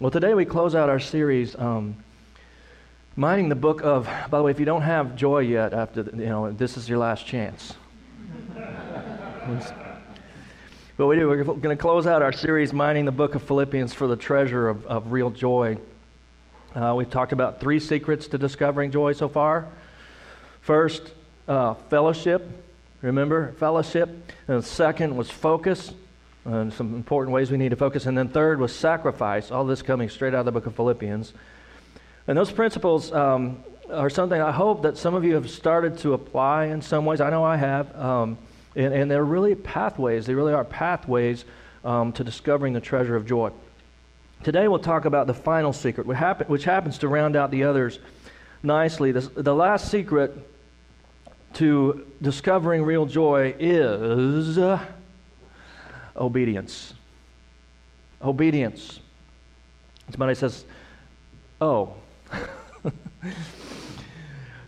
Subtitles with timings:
[0.00, 1.94] Well, today we close out our series, um,
[3.16, 4.06] mining the book of.
[4.30, 6.96] By the way, if you don't have joy yet, after you know, this is your
[6.96, 7.74] last chance.
[10.96, 11.28] but we do.
[11.28, 14.70] We're going to close out our series, mining the book of Philippians for the treasure
[14.70, 15.76] of, of real joy.
[16.74, 19.68] Uh, we've talked about three secrets to discovering joy so far.
[20.62, 21.12] First,
[21.46, 22.48] uh, fellowship.
[23.02, 24.08] Remember, fellowship.
[24.48, 25.92] And the second was focus.
[26.44, 28.06] And some important ways we need to focus.
[28.06, 29.50] And then third was sacrifice.
[29.50, 31.32] All this coming straight out of the book of Philippians.
[32.26, 36.14] And those principles um, are something I hope that some of you have started to
[36.14, 37.20] apply in some ways.
[37.20, 37.94] I know I have.
[37.96, 38.38] Um,
[38.76, 40.26] and, and, they're really pathways.
[40.26, 41.44] They really are pathways
[41.84, 43.50] um, to discovering the treasure of joy.
[44.44, 47.64] Today we'll talk about the final secret, which, happen, which happens to round out the
[47.64, 47.98] others
[48.62, 49.12] nicely.
[49.12, 50.32] The last secret
[51.54, 54.84] to discovering real joy is uh,
[56.16, 56.94] obedience.
[58.22, 59.00] Obedience.
[60.10, 60.64] Somebody says,
[61.60, 61.94] Oh.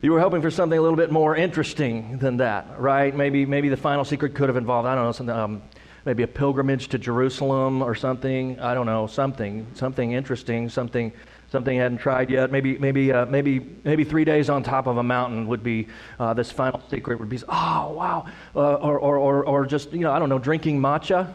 [0.02, 3.14] you were hoping for something a little bit more interesting than that, right?
[3.14, 5.62] Maybe, maybe the final secret could have involved, I don't know, something, um,
[6.04, 8.60] maybe a pilgrimage to Jerusalem or something.
[8.60, 11.12] I don't know, something, something interesting, something
[11.52, 12.50] something I hadn't tried yet.
[12.50, 15.86] Maybe, maybe, uh, maybe, maybe three days on top of a mountain would be
[16.18, 17.20] uh, this final secret.
[17.20, 20.38] Would be, oh wow, uh, or, or, or, or just you know, I don't know,
[20.38, 21.32] drinking matcha.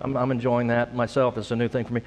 [0.00, 1.36] I'm, I'm enjoying that myself.
[1.36, 2.00] It's a new thing for me.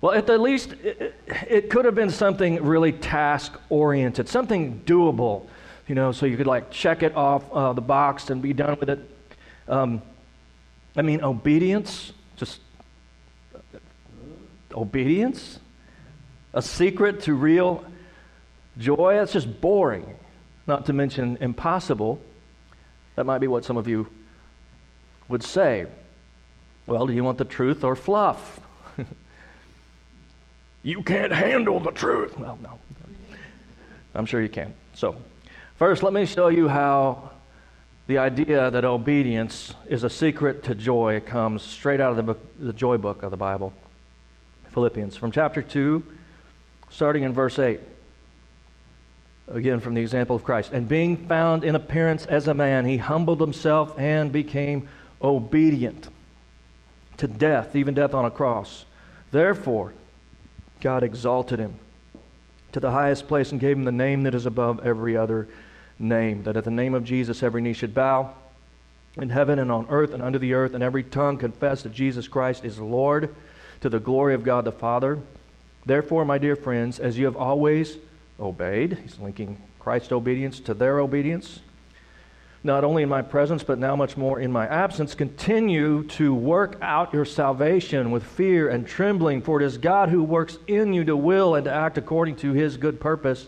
[0.00, 1.14] Well, at the least, it,
[1.48, 5.46] it could have been something really task oriented, something doable,
[5.86, 8.78] you know, so you could like check it off uh, the box and be done
[8.80, 9.10] with it.
[9.68, 10.00] Um,
[10.96, 12.60] I mean, obedience, just
[14.72, 15.58] obedience
[16.56, 17.84] a secret to real
[18.78, 19.14] joy.
[19.14, 20.16] That's just boring,
[20.66, 22.18] not to mention impossible.
[23.14, 24.08] That might be what some of you
[25.28, 25.86] would say.
[26.86, 28.58] Well, do you want the truth or fluff?
[30.82, 32.38] you can't handle the truth.
[32.38, 32.78] Well, no.
[34.14, 34.72] I'm sure you can.
[34.94, 35.16] So,
[35.76, 37.32] first, let me show you how
[38.06, 42.40] the idea that obedience is a secret to joy comes straight out of the, book,
[42.58, 43.74] the joy book of the Bible.
[44.72, 46.02] Philippians, from chapter 2
[46.96, 47.78] starting in verse 8.
[49.48, 50.72] Again, from the example of Christ.
[50.72, 54.88] And being found in appearance as a man, he humbled himself and became
[55.20, 56.08] obedient
[57.18, 58.86] to death, even death on a cross.
[59.30, 59.92] Therefore,
[60.80, 61.74] God exalted him
[62.72, 65.48] to the highest place and gave him the name that is above every other
[65.98, 68.32] name, that at the name of Jesus every knee should bow
[69.16, 72.26] in heaven and on earth and under the earth, and every tongue confess that Jesus
[72.26, 73.34] Christ is Lord
[73.82, 75.18] to the glory of God the Father.
[75.86, 77.96] Therefore, my dear friends, as you have always
[78.40, 81.60] obeyed, he's linking Christ's obedience to their obedience,
[82.64, 86.76] not only in my presence, but now much more in my absence, continue to work
[86.82, 91.04] out your salvation with fear and trembling, for it is God who works in you
[91.04, 93.46] to will and to act according to his good purpose.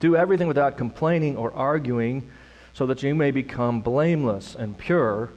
[0.00, 2.28] Do everything without complaining or arguing,
[2.74, 5.30] so that you may become blameless and pure,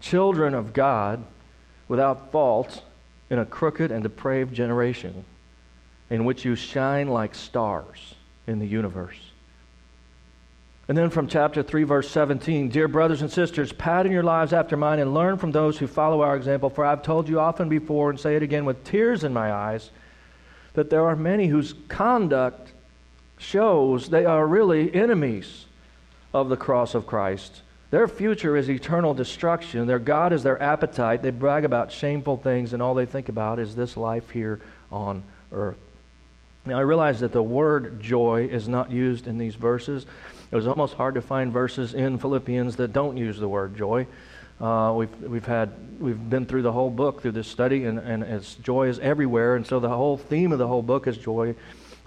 [0.00, 1.24] children of God,
[1.88, 2.84] without fault,
[3.28, 5.24] in a crooked and depraved generation
[6.10, 8.14] in which you shine like stars
[8.46, 9.16] in the universe.
[10.88, 14.76] And then from chapter 3, verse 17 Dear brothers and sisters, pattern your lives after
[14.76, 16.70] mine and learn from those who follow our example.
[16.70, 19.90] For I've told you often before and say it again with tears in my eyes
[20.74, 22.72] that there are many whose conduct
[23.38, 25.66] shows they are really enemies
[26.32, 27.62] of the cross of Christ.
[27.90, 29.86] Their future is eternal destruction.
[29.86, 31.22] Their God is their appetite.
[31.22, 35.22] They brag about shameful things, and all they think about is this life here on
[35.52, 35.78] earth.
[36.66, 40.04] Now, I realize that the word joy is not used in these verses.
[40.50, 44.08] It was almost hard to find verses in Philippians that don't use the word joy.
[44.60, 48.24] Uh, we've, we've, had, we've been through the whole book through this study, and, and
[48.24, 49.54] it's, joy is everywhere.
[49.54, 51.54] And so the whole theme of the whole book is joy.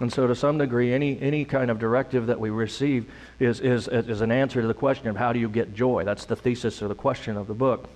[0.00, 3.86] And so, to some degree, any, any kind of directive that we receive is, is,
[3.86, 6.04] is an answer to the question of how do you get joy.
[6.04, 7.90] That's the thesis or the question of the book.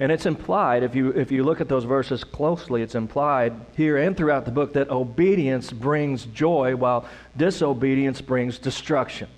[0.00, 3.98] And it's implied, if you, if you look at those verses closely, it's implied here
[3.98, 7.06] and throughout the book that obedience brings joy while
[7.36, 9.28] disobedience brings destruction.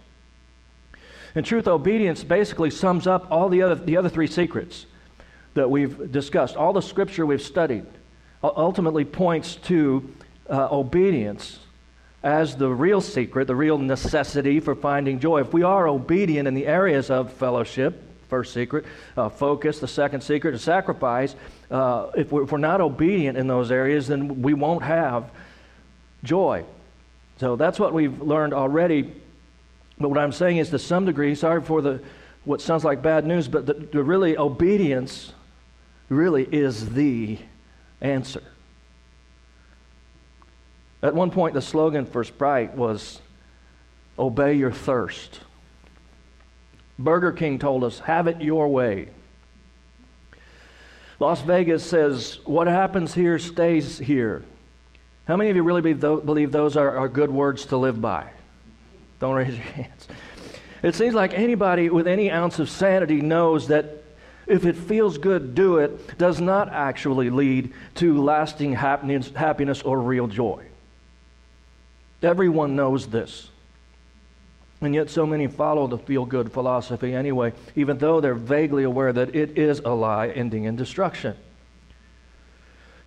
[1.35, 4.87] In truth, obedience basically sums up all the other, the other three secrets
[5.55, 6.57] that we've discussed.
[6.57, 7.87] All the scripture we've studied
[8.43, 10.15] ultimately points to
[10.49, 11.59] uh, obedience
[12.23, 15.41] as the real secret, the real necessity for finding joy.
[15.41, 18.03] If we are obedient in the areas of fellowship,
[18.35, 18.85] first secret.
[19.17, 21.37] Uh, focus, the second secret, is sacrifice.
[21.71, 25.31] Uh, if, we're, if we're not obedient in those areas, then we won't have
[26.25, 26.65] joy.
[27.39, 29.13] So that's what we've learned already.
[30.01, 32.01] But what I'm saying is, to some degree, sorry for the
[32.45, 35.33] what sounds like bad news, but the, the really obedience
[36.09, 37.39] really is the
[38.01, 38.43] answer.
[41.05, 43.21] At one point, the slogan for Sprite was
[44.19, 45.41] Obey your thirst.
[46.99, 49.09] Burger King told us, Have it your way.
[51.21, 54.45] Las Vegas says, What happens here stays here.
[55.27, 58.29] How many of you really believe those are, are good words to live by?
[59.21, 60.09] Don't raise your hands.
[60.83, 64.03] It seems like anybody with any ounce of sanity knows that
[64.47, 69.99] if it feels good, do it, does not actually lead to lasting happiness, happiness or
[70.01, 70.67] real joy.
[72.23, 73.49] Everyone knows this.
[74.85, 79.13] And yet, so many follow the feel good philosophy anyway, even though they're vaguely aware
[79.13, 81.37] that it is a lie ending in destruction.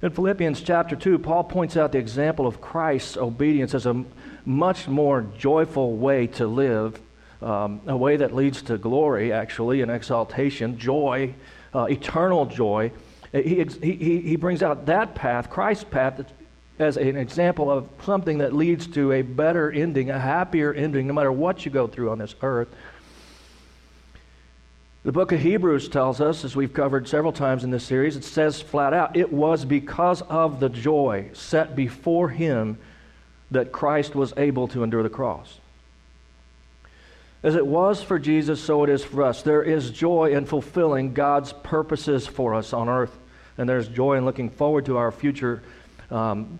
[0.01, 4.05] In Philippians chapter 2, Paul points out the example of Christ's obedience as a
[4.45, 6.99] much more joyful way to live
[7.41, 11.33] um, a way that leads to glory, actually, and exaltation, joy,
[11.73, 12.91] uh, eternal joy.
[13.31, 16.25] He, he, he brings out that path, Christ's path,
[16.79, 21.13] as an example of something that leads to a better ending, a happier ending, no
[21.13, 22.67] matter what you go through on this earth.
[25.03, 28.23] The book of Hebrews tells us, as we've covered several times in this series, it
[28.23, 32.77] says flat out, it was because of the joy set before him
[33.49, 35.59] that Christ was able to endure the cross.
[37.41, 39.43] As it was for Jesus, so it is for us.
[39.43, 43.17] There is joy in fulfilling God's purposes for us on earth,
[43.57, 45.63] and there's joy in looking forward to our future
[46.11, 46.59] um,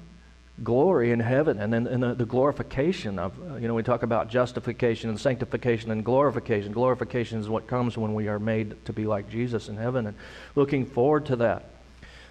[0.63, 4.30] glory in heaven and then the, the, glorification of, uh, you know, we talk about
[4.30, 6.71] justification and sanctification and glorification.
[6.71, 10.18] Glorification is what comes when we are made to be like Jesus in heaven, and
[10.56, 11.69] looking forward to that.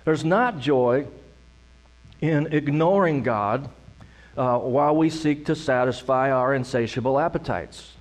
[0.04, 1.06] There's not joy
[2.20, 3.68] in ignoring God
[4.36, 7.92] uh, while we seek to satisfy our insatiable appetites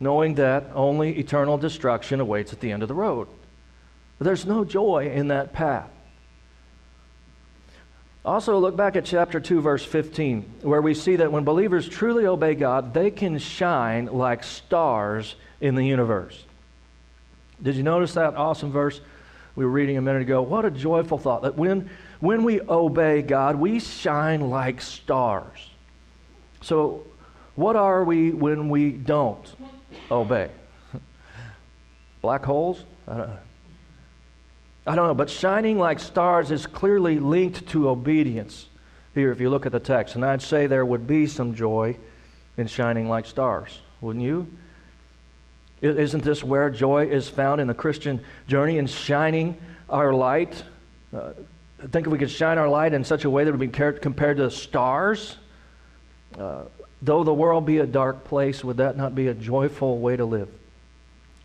[0.00, 3.28] knowing that only eternal destruction awaits at the end of the road.
[4.18, 5.90] There's no joy in that path.
[8.24, 12.24] Also, look back at chapter 2, verse 15, where we see that when believers truly
[12.24, 16.44] obey God, they can shine like stars in the universe.
[17.62, 19.00] Did you notice that awesome verse
[19.56, 20.40] we were reading a minute ago?
[20.40, 21.90] What a joyful thought that when,
[22.20, 25.70] when we obey God, we shine like stars.
[26.62, 27.06] So,
[27.56, 29.54] what are we when we don't?
[30.10, 30.50] obey.
[32.22, 32.84] Black holes?
[33.06, 33.38] I don't know.
[34.86, 38.66] I don't know, but shining like stars is clearly linked to obedience
[39.14, 40.14] here if you look at the text.
[40.14, 41.96] And I'd say there would be some joy
[42.56, 44.46] in shining like stars, wouldn't you?
[45.80, 49.56] Isn't this where joy is found in the Christian journey in shining
[49.88, 50.62] our light?
[51.14, 51.32] Uh,
[51.82, 53.68] I think if we could shine our light in such a way that would be
[53.68, 55.36] compared to stars,
[56.38, 56.62] uh,
[57.04, 60.24] Though the world be a dark place, would that not be a joyful way to
[60.24, 60.48] live?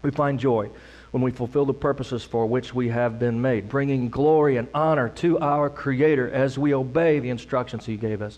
[0.01, 0.69] We find joy
[1.11, 5.09] when we fulfill the purposes for which we have been made, bringing glory and honor
[5.09, 8.37] to our Creator as we obey the instructions He gave us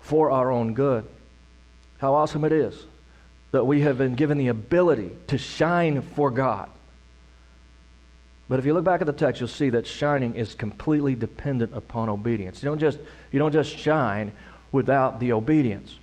[0.00, 1.06] for our own good.
[1.98, 2.84] How awesome it is
[3.50, 6.68] that we have been given the ability to shine for God.
[8.48, 11.74] But if you look back at the text, you'll see that shining is completely dependent
[11.74, 12.62] upon obedience.
[12.62, 12.98] You don't just,
[13.30, 14.32] you don't just shine
[14.72, 15.98] without the obedience.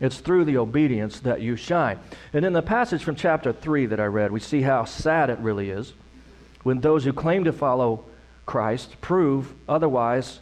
[0.00, 1.98] It's through the obedience that you shine.
[2.32, 5.38] And in the passage from chapter 3 that I read, we see how sad it
[5.40, 5.92] really is
[6.62, 8.04] when those who claim to follow
[8.46, 10.40] Christ prove otherwise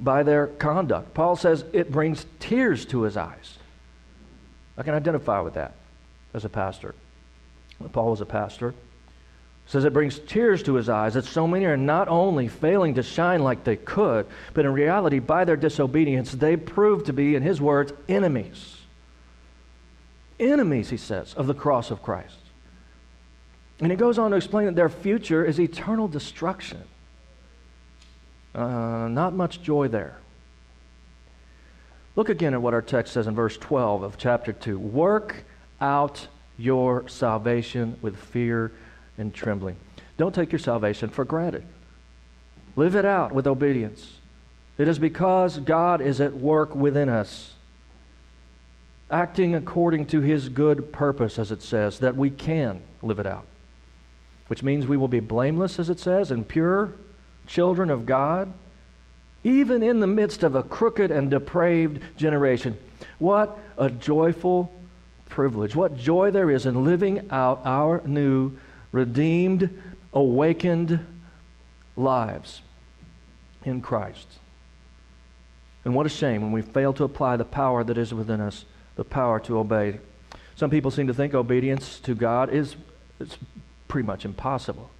[0.00, 1.14] by their conduct.
[1.14, 3.58] Paul says it brings tears to his eyes.
[4.76, 5.74] I can identify with that
[6.34, 6.94] as a pastor.
[7.92, 8.74] Paul was a pastor
[9.66, 13.02] says it brings tears to his eyes that so many are not only failing to
[13.02, 17.42] shine like they could, but in reality, by their disobedience, they prove to be, in
[17.42, 18.73] his words, enemies.
[20.40, 22.36] Enemies, he says, of the cross of Christ.
[23.80, 26.82] And he goes on to explain that their future is eternal destruction.
[28.54, 30.18] Uh, not much joy there.
[32.16, 34.78] Look again at what our text says in verse 12 of chapter 2.
[34.78, 35.44] Work
[35.80, 38.70] out your salvation with fear
[39.18, 39.76] and trembling.
[40.16, 41.64] Don't take your salvation for granted.
[42.76, 44.18] Live it out with obedience.
[44.78, 47.53] It is because God is at work within us,
[49.10, 53.46] acting according to his good purpose, as it says, that we can live it out.
[54.48, 56.92] Which means we will be blameless, as it says, and pure
[57.46, 58.52] children of God,
[59.42, 62.78] even in the midst of a crooked and depraved generation.
[63.18, 64.72] What a joyful
[65.28, 65.76] privilege.
[65.76, 68.52] What joy there is in living out our new
[68.92, 69.68] redeemed,
[70.12, 71.04] awakened
[71.96, 72.62] lives
[73.64, 74.28] in Christ.
[75.84, 78.64] And what a shame when we fail to apply the power that is within us,
[78.96, 79.98] the power to obey.
[80.56, 82.76] Some people seem to think obedience to God is
[83.20, 83.38] it's
[83.88, 84.90] pretty much impossible.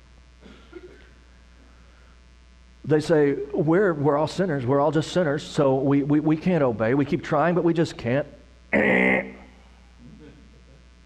[2.85, 4.67] they say, we're, we're all sinners.
[4.67, 6.95] We're all just sinners, so we, we, we can't obey.
[6.95, 8.27] We keep trying, but we just can't.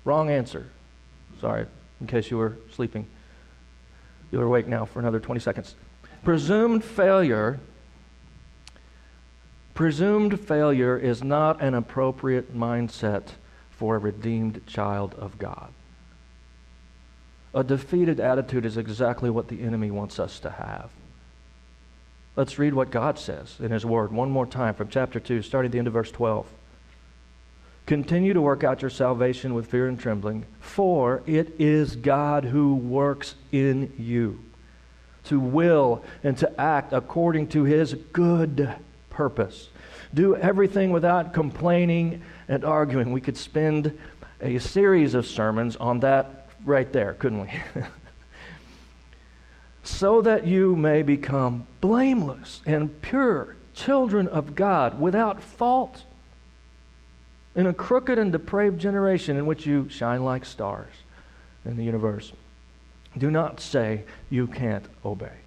[0.04, 0.66] Wrong answer.
[1.40, 1.66] Sorry,
[2.00, 3.06] in case you were sleeping.
[4.32, 5.74] You're awake now for another 20 seconds.
[6.24, 7.60] Presumed failure.
[9.78, 13.34] Presumed failure is not an appropriate mindset
[13.70, 15.68] for a redeemed child of God.
[17.54, 20.90] A defeated attitude is exactly what the enemy wants us to have.
[22.34, 25.68] Let's read what God says in His Word one more time from chapter 2, starting
[25.68, 26.48] at the end of verse 12.
[27.86, 32.74] Continue to work out your salvation with fear and trembling, for it is God who
[32.74, 34.40] works in you
[35.26, 38.74] to will and to act according to His good
[39.18, 39.68] purpose.
[40.14, 43.10] Do everything without complaining and arguing.
[43.10, 43.98] We could spend
[44.40, 47.50] a series of sermons on that right there, couldn't we?
[49.82, 56.04] so that you may become blameless and pure, children of God, without fault,
[57.56, 60.94] in a crooked and depraved generation in which you shine like stars
[61.64, 62.32] in the universe.
[63.16, 65.38] Do not say you can't obey.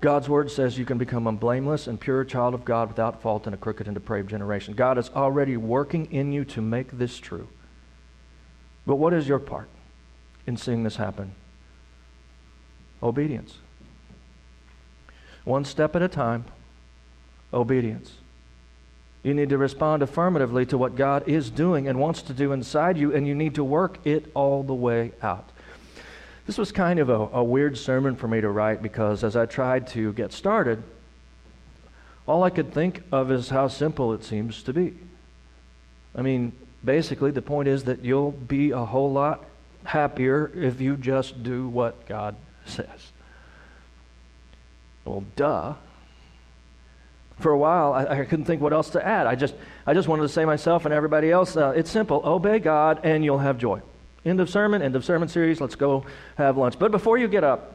[0.00, 3.46] God's word says you can become a blameless and pure child of God without fault
[3.46, 4.74] in a crooked and depraved generation.
[4.74, 7.48] God is already working in you to make this true.
[8.86, 9.68] But what is your part
[10.46, 11.32] in seeing this happen?
[13.02, 13.58] Obedience.
[15.44, 16.46] One step at a time,
[17.52, 18.14] obedience.
[19.22, 22.96] You need to respond affirmatively to what God is doing and wants to do inside
[22.96, 25.49] you, and you need to work it all the way out.
[26.46, 29.46] This was kind of a, a weird sermon for me to write because as I
[29.46, 30.82] tried to get started,
[32.26, 34.94] all I could think of is how simple it seems to be.
[36.14, 36.52] I mean,
[36.84, 39.44] basically, the point is that you'll be a whole lot
[39.84, 43.12] happier if you just do what God says.
[45.04, 45.74] Well, duh.
[47.38, 49.26] For a while, I, I couldn't think what else to add.
[49.26, 49.54] I just,
[49.86, 52.20] I just wanted to say myself and everybody else, uh, it's simple.
[52.24, 53.80] Obey God and you'll have joy.
[54.24, 55.60] End of sermon, end of sermon series.
[55.60, 56.04] Let's go
[56.36, 56.78] have lunch.
[56.78, 57.74] But before you get up,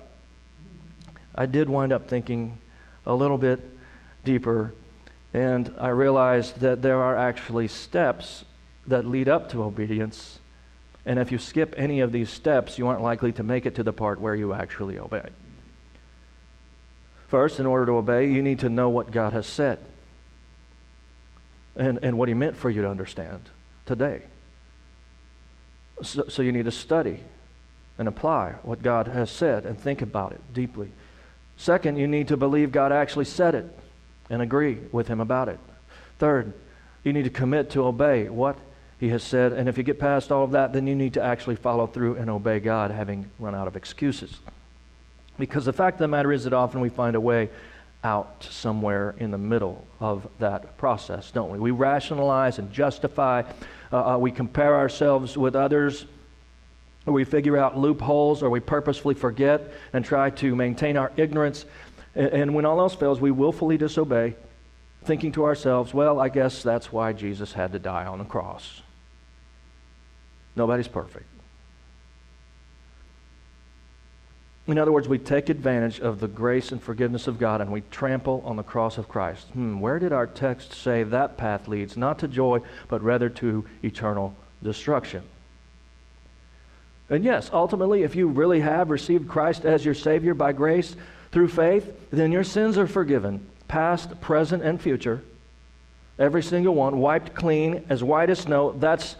[1.33, 2.57] I did wind up thinking
[3.05, 3.59] a little bit
[4.23, 4.73] deeper,
[5.33, 8.45] and I realized that there are actually steps
[8.87, 10.39] that lead up to obedience.
[11.05, 13.83] And if you skip any of these steps, you aren't likely to make it to
[13.83, 15.27] the part where you actually obey.
[17.27, 19.79] First, in order to obey, you need to know what God has said
[21.75, 23.41] and, and what He meant for you to understand
[23.85, 24.21] today.
[26.03, 27.19] So, so you need to study
[27.97, 30.91] and apply what God has said and think about it deeply.
[31.57, 33.65] Second, you need to believe God actually said it
[34.29, 35.59] and agree with Him about it.
[36.19, 36.53] Third,
[37.03, 38.57] you need to commit to obey what
[38.99, 39.53] He has said.
[39.53, 42.15] And if you get past all of that, then you need to actually follow through
[42.15, 44.37] and obey God, having run out of excuses.
[45.37, 47.49] Because the fact of the matter is that often we find a way
[48.05, 51.59] out somewhere in the middle of that process, don't we?
[51.59, 53.41] We rationalize and justify
[53.91, 56.05] uh, uh, we compare ourselves with others,
[57.05, 61.65] we figure out loopholes, or we purposefully forget and try to maintain our ignorance.
[62.15, 64.35] And when all else fails, we willfully disobey,
[65.03, 68.81] thinking to ourselves, well, I guess that's why Jesus had to die on the cross.
[70.55, 71.25] Nobody's perfect.
[74.67, 77.81] In other words, we take advantage of the grace and forgiveness of God and we
[77.91, 79.47] trample on the cross of Christ.
[79.49, 81.95] Hmm, where did our text say that path leads?
[81.95, 85.21] Not to joy, but rather to eternal destruction.
[87.11, 90.95] And yes, ultimately, if you really have received Christ as your Savior by grace
[91.31, 95.21] through faith, then your sins are forgiven, past, present, and future.
[96.17, 98.71] Every single one, wiped clean, as white as snow.
[98.71, 99.15] That's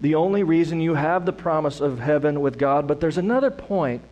[0.00, 2.88] the only reason you have the promise of heaven with God.
[2.88, 4.02] But there's another point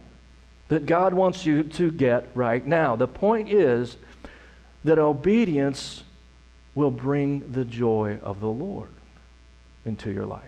[0.70, 2.96] that God wants you to get right now.
[2.96, 3.96] The point is
[4.84, 6.04] that obedience
[6.74, 8.88] will bring the joy of the Lord
[9.84, 10.44] into your life.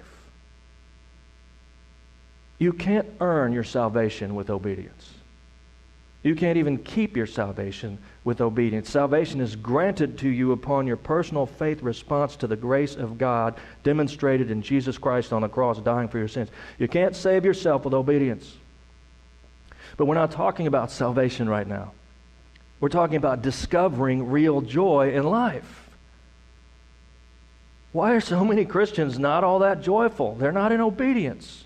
[2.59, 5.11] You can't earn your salvation with obedience.
[6.23, 8.89] You can't even keep your salvation with obedience.
[8.89, 13.57] Salvation is granted to you upon your personal faith response to the grace of God
[13.83, 16.51] demonstrated in Jesus Christ on the cross, dying for your sins.
[16.79, 18.55] You can't save yourself with obedience.
[19.97, 21.93] But we're not talking about salvation right now.
[22.81, 25.91] We're talking about discovering real joy in life.
[27.93, 30.35] Why are so many Christians not all that joyful?
[30.35, 31.65] They're not in obedience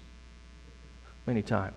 [1.27, 1.75] many times.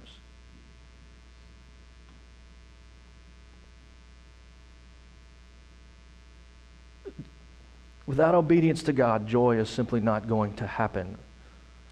[8.08, 11.16] Without obedience to God, joy is simply not going to happen,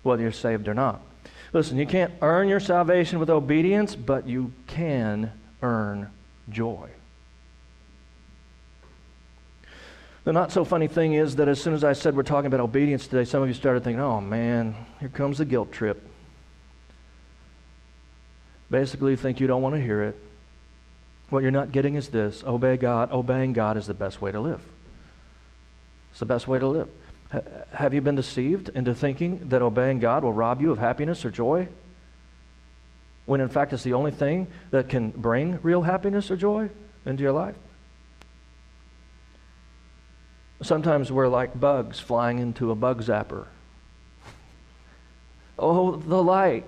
[0.01, 0.99] whether you're saved or not.
[1.57, 5.31] Listen, you can't earn your salvation with obedience, but you can
[5.63, 6.07] earn
[6.51, 6.87] joy.
[10.23, 12.59] The not so funny thing is that as soon as I said we're talking about
[12.59, 16.07] obedience today, some of you started thinking, oh man, here comes the guilt trip.
[18.69, 20.15] Basically, you think you don't want to hear it.
[21.31, 23.11] What you're not getting is this obey God.
[23.11, 24.61] Obeying God is the best way to live.
[26.11, 26.89] It's the best way to live.
[27.29, 31.31] Have you been deceived into thinking that obeying God will rob you of happiness or
[31.31, 31.67] joy?
[33.25, 36.69] When in fact it's the only thing that can bring real happiness or joy
[37.05, 37.55] into your life?
[40.61, 43.47] Sometimes we're like bugs flying into a bug zapper.
[45.59, 46.65] oh, the light.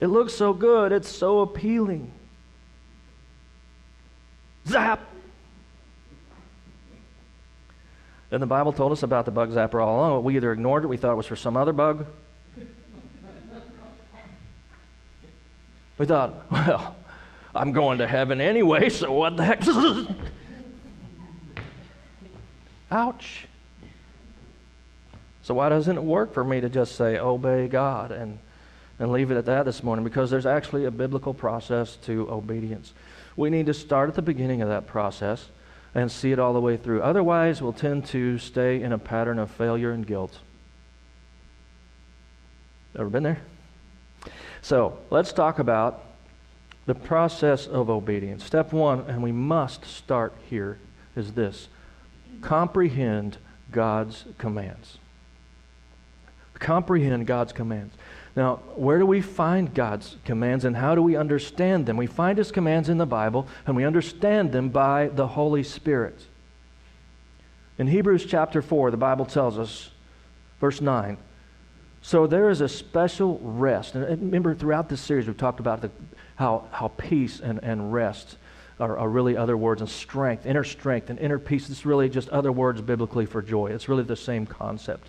[0.00, 2.10] It looks so good, it's so appealing.
[4.66, 5.09] Zap!
[8.32, 10.24] And the Bible told us about the bug zapper all along.
[10.24, 12.06] We either ignored it, we thought it was for some other bug.
[15.98, 16.96] we thought, well,
[17.54, 19.60] I'm going to heaven anyway, so what the heck?
[22.90, 23.46] Ouch.
[25.42, 28.38] So, why doesn't it work for me to just say, obey God and,
[28.98, 30.04] and leave it at that this morning?
[30.04, 32.92] Because there's actually a biblical process to obedience.
[33.36, 35.48] We need to start at the beginning of that process
[35.94, 37.02] and see it all the way through.
[37.02, 40.38] Otherwise, we'll tend to stay in a pattern of failure and guilt.
[42.98, 43.40] Ever been there?
[44.62, 46.04] So, let's talk about
[46.86, 48.44] the process of obedience.
[48.44, 50.78] Step one, and we must start here,
[51.16, 51.68] is this
[52.40, 53.38] comprehend
[53.70, 54.98] God's commands.
[56.54, 57.94] Comprehend God's commands.
[58.36, 61.96] Now, where do we find God's commands and how do we understand them?
[61.96, 66.26] We find His commands in the Bible and we understand them by the Holy Spirit.
[67.78, 69.90] In Hebrews chapter 4, the Bible tells us,
[70.60, 71.16] verse 9,
[72.02, 73.94] so there is a special rest.
[73.94, 75.90] And remember, throughout this series, we've talked about the,
[76.36, 78.36] how, how peace and, and rest
[78.78, 81.68] are, are, really other words, and strength, inner strength, and inner peace.
[81.68, 83.68] It's really just other words biblically for joy.
[83.68, 85.08] It's really the same concept.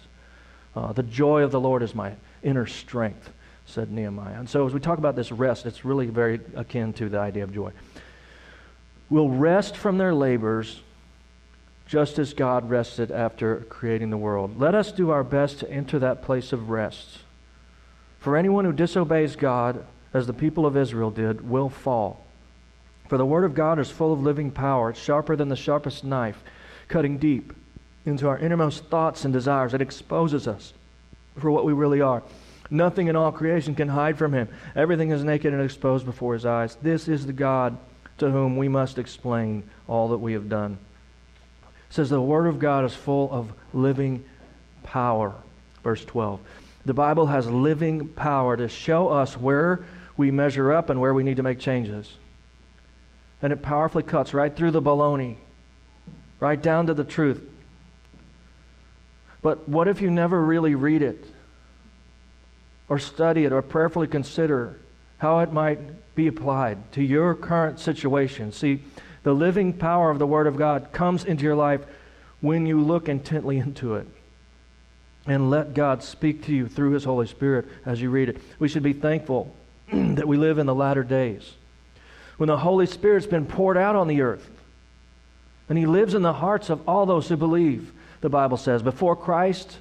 [0.75, 3.29] Uh, the joy of the Lord is my inner strength,
[3.65, 4.39] said Nehemiah.
[4.39, 7.43] And so as we talk about this rest, it's really very akin to the idea
[7.43, 7.71] of joy.
[9.09, 10.81] Will rest from their labors
[11.91, 14.57] just as God rested after creating the world.
[14.57, 17.19] Let us do our best to enter that place of rest.
[18.19, 22.23] For anyone who disobeys God, as the people of Israel did, will fall.
[23.09, 24.91] For the Word of God is full of living power.
[24.91, 26.41] It's sharper than the sharpest knife,
[26.87, 27.51] cutting deep
[28.05, 29.73] into our innermost thoughts and desires.
[29.73, 30.71] It exposes us
[31.41, 32.23] for what we really are.
[32.69, 34.47] Nothing in all creation can hide from Him.
[34.75, 36.77] Everything is naked and exposed before His eyes.
[36.81, 37.77] This is the God
[38.19, 40.77] to whom we must explain all that we have done.
[41.89, 44.23] It says the Word of God is full of living
[44.83, 45.33] power.
[45.83, 46.39] Verse 12.
[46.85, 49.83] The Bible has living power to show us where
[50.15, 52.11] we measure up and where we need to make changes
[53.41, 55.37] and it powerfully cuts right through the baloney,
[56.39, 57.41] right down to the truth.
[59.41, 61.25] But what if you never really read it,
[62.87, 64.77] or study it, or prayerfully consider
[65.17, 68.51] how it might be applied to your current situation?
[68.51, 68.81] See,
[69.23, 71.81] the living power of the Word of God comes into your life
[72.39, 74.07] when you look intently into it
[75.27, 78.37] and let God speak to you through His Holy Spirit as you read it.
[78.59, 79.55] We should be thankful
[79.93, 81.53] that we live in the latter days
[82.37, 84.49] when the Holy Spirit's been poured out on the earth.
[85.69, 88.81] And He lives in the hearts of all those who believe, the Bible says.
[88.81, 89.77] Before Christ,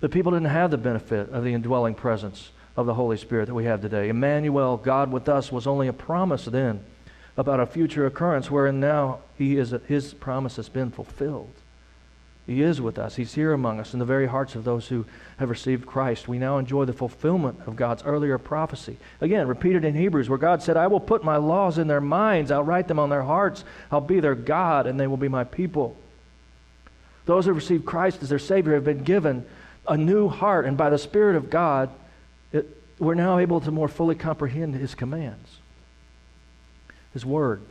[0.00, 3.54] the people didn't have the benefit of the indwelling presence of the Holy Spirit that
[3.54, 4.08] we have today.
[4.08, 6.80] Emmanuel, God with us, was only a promise then
[7.36, 11.52] about a future occurrence wherein now he is, his promise has been fulfilled.
[12.46, 13.14] He is with us.
[13.14, 15.06] He's here among us in the very hearts of those who
[15.38, 16.26] have received Christ.
[16.26, 18.98] We now enjoy the fulfillment of God's earlier prophecy.
[19.20, 22.50] Again, repeated in Hebrews, where God said, I will put my laws in their minds,
[22.50, 25.44] I'll write them on their hearts, I'll be their God, and they will be my
[25.44, 25.96] people.
[27.26, 29.46] Those who received Christ as their Savior have been given
[29.86, 31.90] a new heart, and by the Spirit of God,
[32.52, 32.66] it,
[32.98, 35.58] we're now able to more fully comprehend His commands,
[37.12, 37.62] His Word.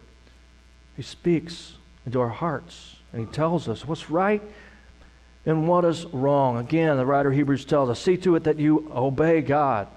[0.96, 1.74] He speaks
[2.06, 2.96] into our hearts.
[3.14, 4.42] And he tells us what's right
[5.46, 6.58] and what is wrong.
[6.58, 9.88] Again, the writer of Hebrews tells us see to it that you obey God,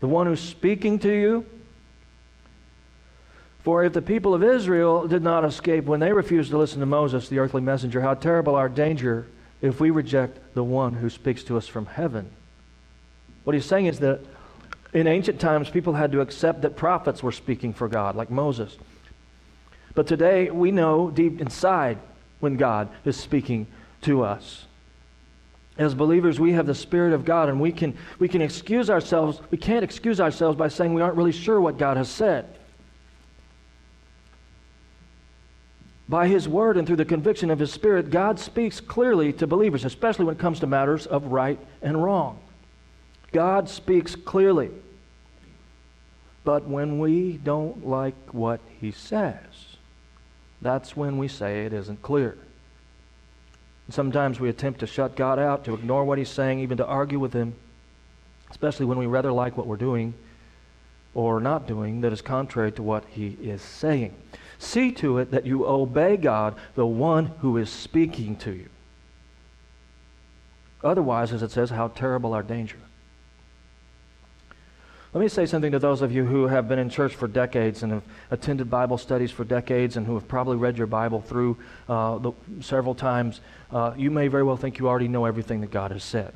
[0.00, 1.46] the one who's speaking to you.
[3.66, 6.86] For if the people of Israel did not escape when they refused to listen to
[6.86, 9.26] Moses, the earthly messenger, how terrible our danger
[9.60, 12.30] if we reject the one who speaks to us from heaven.
[13.42, 14.20] What he's saying is that
[14.92, 18.76] in ancient times, people had to accept that prophets were speaking for God, like Moses.
[19.96, 21.98] But today, we know deep inside
[22.38, 23.66] when God is speaking
[24.02, 24.66] to us.
[25.76, 29.40] As believers, we have the Spirit of God, and we can, we can excuse ourselves.
[29.50, 32.55] We can't excuse ourselves by saying we aren't really sure what God has said.
[36.08, 39.84] By His Word and through the conviction of His Spirit, God speaks clearly to believers,
[39.84, 42.38] especially when it comes to matters of right and wrong.
[43.32, 44.70] God speaks clearly.
[46.44, 49.36] But when we don't like what He says,
[50.62, 52.38] that's when we say it isn't clear.
[53.88, 57.18] Sometimes we attempt to shut God out, to ignore what He's saying, even to argue
[57.18, 57.54] with Him,
[58.50, 60.14] especially when we rather like what we're doing
[61.14, 64.14] or not doing that is contrary to what He is saying.
[64.58, 68.68] See to it that you obey God, the one who is speaking to you.
[70.82, 72.78] Otherwise, as it says, how terrible our danger.
[75.12, 77.82] Let me say something to those of you who have been in church for decades
[77.82, 81.56] and have attended Bible studies for decades and who have probably read your Bible through
[81.88, 83.40] uh, the, several times.
[83.72, 86.34] Uh, you may very well think you already know everything that God has said.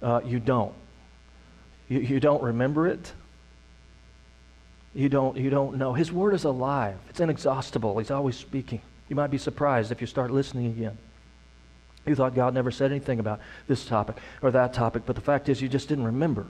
[0.00, 0.72] Uh, you don't.
[1.88, 3.12] You, you don't remember it.
[4.94, 5.92] You don't, you don't know.
[5.92, 7.98] His word is alive, it's inexhaustible.
[7.98, 8.80] He's always speaking.
[9.08, 10.96] You might be surprised if you start listening again.
[12.06, 15.48] You thought God never said anything about this topic or that topic, but the fact
[15.48, 16.46] is, you just didn't remember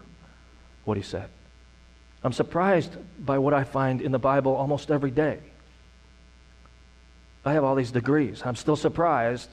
[0.85, 1.29] what he said.
[2.23, 5.39] I'm surprised by what I find in the Bible almost every day.
[7.45, 8.43] I have all these degrees.
[8.45, 9.49] I'm still surprised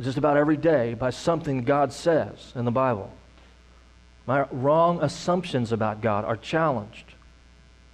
[0.00, 3.12] just about every day by something God says in the Bible.
[4.26, 7.09] My wrong assumptions about God are challenged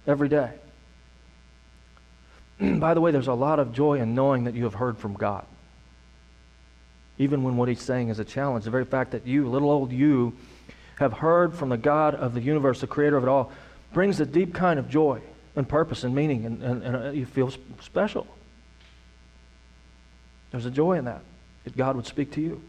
[0.07, 0.51] every day.
[2.79, 5.13] by the way, there's a lot of joy in knowing that you have heard from
[5.13, 5.45] God.
[7.19, 8.65] Even when what he's saying is a challenge.
[8.65, 10.33] The very fact that you, little old you,
[10.97, 13.51] have heard from the God of the universe, the creator of it all,
[13.93, 15.21] brings a deep kind of joy
[15.55, 18.27] and purpose and meaning, and, and, and uh, you feel special.
[20.51, 21.21] There's a joy in that,
[21.63, 22.61] that God would speak to you.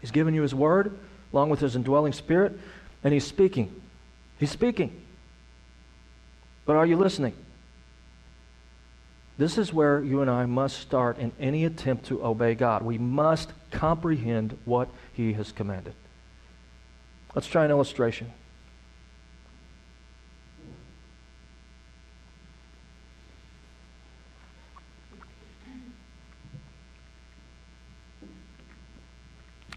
[0.00, 0.96] He's given you His Word
[1.32, 2.58] along with His indwelling Spirit,
[3.02, 3.80] and He's speaking.
[4.38, 5.00] He's speaking.
[6.66, 7.34] But are you listening?
[9.36, 12.82] This is where you and I must start in any attempt to obey God.
[12.82, 15.94] We must comprehend what He has commanded.
[17.34, 18.32] Let's try an illustration.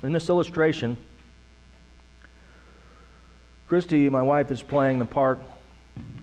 [0.03, 0.95] In this illustration,
[3.67, 5.41] Christy, my wife, is playing the part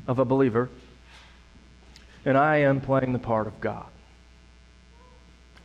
[0.07, 0.69] of a believer,
[2.25, 3.87] and I am playing the part of God.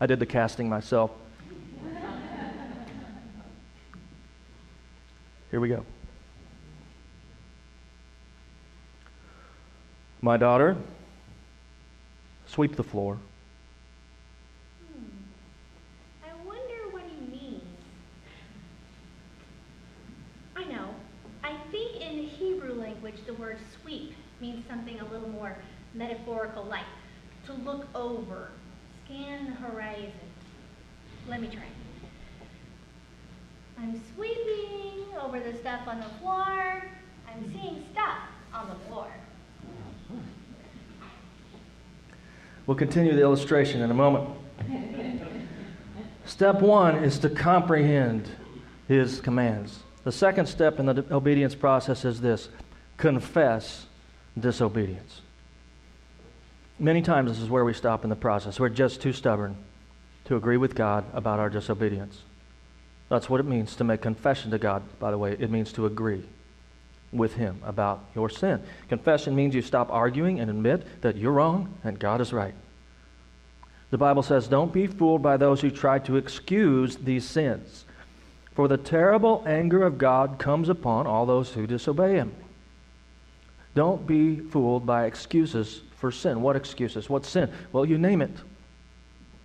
[0.02, 1.12] I did the casting myself.
[5.52, 5.84] Here we go.
[10.22, 10.78] My daughter,
[12.46, 13.18] sweep the floor.
[14.94, 15.06] Hmm.
[16.24, 17.64] I wonder what he means.
[20.56, 20.94] I know.
[21.44, 23.58] I think in the Hebrew language the word
[24.42, 25.56] means something a little more
[25.94, 26.86] metaphorical, like
[27.46, 28.50] to look over,
[29.06, 30.12] scan the horizon.
[31.28, 31.64] Let me try.
[33.80, 36.84] I'm sweeping over the stuff on the floor.
[37.28, 38.18] I'm seeing stuff
[38.54, 39.08] on the floor.
[42.66, 44.30] We'll continue the illustration in a moment.
[46.26, 48.30] step one is to comprehend
[48.88, 49.80] his commands.
[50.04, 52.50] The second step in the obedience process is this
[52.98, 53.88] confess
[54.38, 55.22] disobedience.
[56.80, 58.60] Many times, this is where we stop in the process.
[58.60, 59.58] We're just too stubborn
[60.26, 62.22] to agree with God about our disobedience.
[63.10, 65.36] That's what it means to make confession to God, by the way.
[65.38, 66.24] It means to agree
[67.12, 68.62] with Him about your sin.
[68.88, 72.54] Confession means you stop arguing and admit that you're wrong and God is right.
[73.90, 77.86] The Bible says, Don't be fooled by those who try to excuse these sins,
[78.54, 82.32] for the terrible anger of God comes upon all those who disobey Him.
[83.80, 86.42] Don't be fooled by excuses for sin.
[86.42, 87.10] What excuses?
[87.10, 87.50] What sin?
[87.72, 88.36] Well, you name it.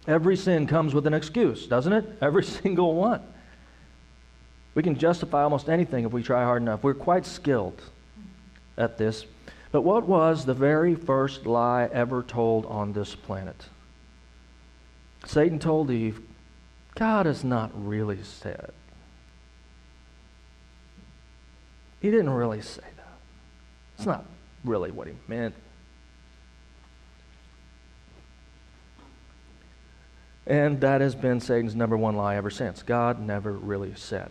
[0.08, 2.04] Every sin comes with an excuse, doesn't it?
[2.20, 3.20] Every single one.
[4.74, 6.82] We can justify almost anything if we try hard enough.
[6.82, 7.80] We're quite skilled
[8.76, 9.24] at this.
[9.70, 13.66] But what was the very first lie ever told on this planet?
[15.26, 16.20] Satan told Eve,
[16.96, 18.72] God has not really said.
[22.00, 22.82] He didn't really say.
[23.96, 24.24] It's not
[24.64, 25.54] really what he meant.
[30.46, 32.82] And that has been Satan's number one lie ever since.
[32.82, 34.30] God never really said.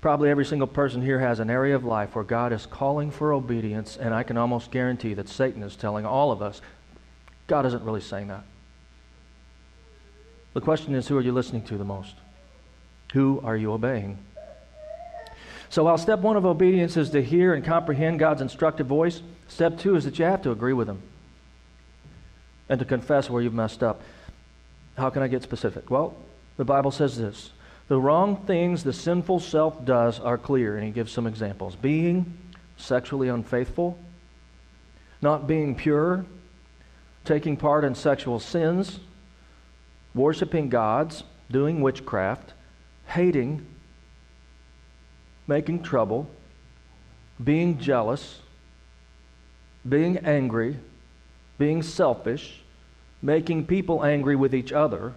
[0.00, 3.32] Probably every single person here has an area of life where God is calling for
[3.32, 6.60] obedience, and I can almost guarantee that Satan is telling all of us,
[7.46, 8.44] God isn't really saying that.
[10.52, 12.14] The question is, who are you listening to the most?
[13.14, 14.18] Who are you obeying?
[15.68, 19.78] So, while step one of obedience is to hear and comprehend God's instructive voice, step
[19.78, 21.02] two is that you have to agree with Him.
[22.68, 24.02] and to confess where you've messed up.
[24.98, 25.88] How can I get specific?
[25.88, 26.16] Well,
[26.56, 27.52] the Bible says this
[27.88, 32.36] the wrong things the sinful self does are clear, and he gives some examples being
[32.76, 33.98] sexually unfaithful,
[35.22, 36.26] not being pure,
[37.24, 38.98] taking part in sexual sins,
[40.14, 42.52] worshiping gods, doing witchcraft,
[43.06, 43.64] hating,
[45.46, 46.28] making trouble,
[47.42, 48.40] being jealous,
[49.88, 50.76] being angry,
[51.58, 52.62] being selfish,
[53.22, 55.12] making people angry with each other,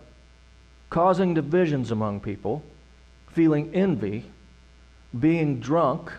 [0.90, 2.64] causing divisions among people,
[3.28, 4.26] feeling envy,
[5.18, 6.12] being drunk,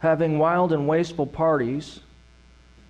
[0.00, 2.00] having wild and wasteful parties,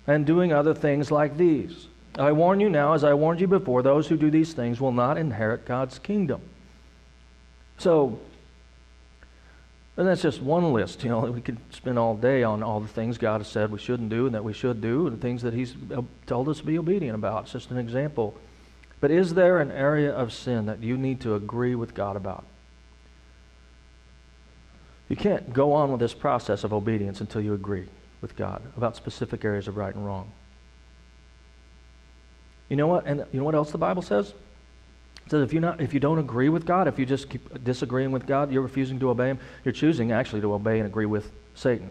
[0.07, 1.87] and doing other things like these.
[2.17, 4.91] I warn you now, as I warned you before, those who do these things will
[4.91, 6.41] not inherit God's kingdom.
[7.77, 8.19] So,
[9.99, 11.03] and that's just one list.
[11.03, 13.79] You know, we could spend all day on all the things God has said we
[13.79, 16.65] shouldn't do and that we should do, and things that He's uh, told us to
[16.65, 17.43] be obedient about.
[17.43, 18.33] It's just an example.
[19.01, 22.45] But is there an area of sin that you need to agree with God about?
[25.09, 27.89] You can't go on with this process of obedience until you agree
[28.21, 30.31] with God about specific areas of right and wrong.
[32.69, 33.05] You know what?
[33.05, 34.33] And you know what else the Bible says?
[35.29, 38.11] Says if you not if you don't agree with God, if you just keep disagreeing
[38.11, 39.39] with God, you're refusing to obey Him.
[39.63, 41.89] You're choosing actually to obey and agree with Satan.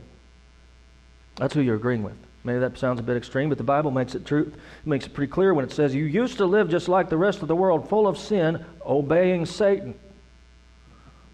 [1.36, 2.16] That's who you're agreeing with.
[2.42, 4.52] Maybe that sounds a bit extreme, but the Bible makes it true,
[4.84, 7.42] makes it pretty clear when it says you used to live just like the rest
[7.42, 9.94] of the world, full of sin, obeying Satan,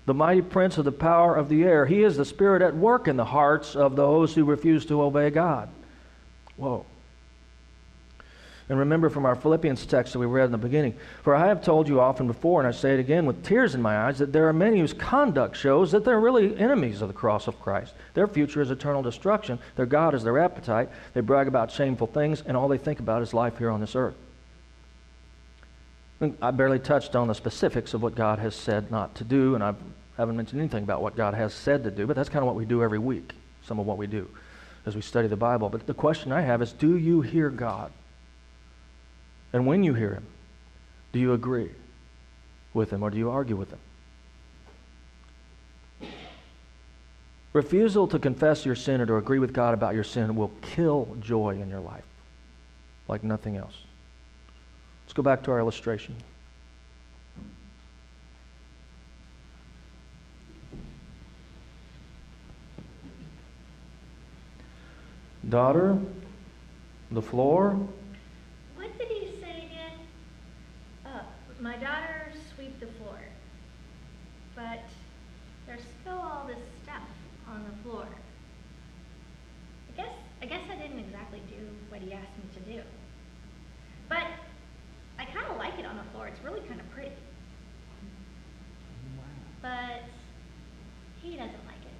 [0.05, 1.87] the mighty prince of the power of the air.
[1.87, 5.31] He is the spirit at work in the hearts of those who refuse to obey
[5.31, 5.71] God.
[6.57, 6.85] Whoa.
[8.69, 11.63] And remember from our Philippians text that we read in the beginning For I have
[11.63, 14.33] told you often before, and I say it again with tears in my eyes, that
[14.33, 17.93] there are many whose conduct shows that they're really enemies of the cross of Christ.
[18.15, 19.59] Their future is eternal destruction.
[19.77, 20.89] Their God is their appetite.
[21.13, 23.97] They brag about shameful things, and all they think about is life here on this
[23.97, 24.17] earth.
[26.41, 29.63] I barely touched on the specifics of what God has said not to do, and
[29.63, 29.75] I
[30.17, 32.55] haven't mentioned anything about what God has said to do, but that's kind of what
[32.55, 34.27] we do every week, some of what we do
[34.87, 35.69] as we study the Bible.
[35.69, 37.93] But the question I have is do you hear God?
[39.55, 40.27] And when you hear him,
[41.13, 41.71] do you agree
[42.75, 43.79] with him or do you argue with him?
[47.53, 51.17] Refusal to confess your sin or to agree with God about your sin will kill
[51.21, 52.03] joy in your life
[53.07, 53.77] like nothing else.
[55.05, 56.17] Let's go back to our illustration.
[65.49, 65.97] Daughter,
[67.13, 67.79] the floor
[71.65, 73.19] my daughter sweep the floor,
[74.55, 74.85] but
[75.67, 77.09] there's still all this stuff
[77.49, 78.07] on the floor.
[79.89, 82.83] I guess I guess I didn't exactly do what he asked me to do.
[84.11, 84.27] But
[85.19, 86.27] I kind of like it on the floor.
[86.27, 87.17] It's really kind of pretty.
[89.63, 90.03] But
[91.23, 91.99] he doesn't like it.